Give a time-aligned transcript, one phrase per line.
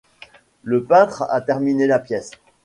[0.63, 2.31] le peintre a terminé la pièce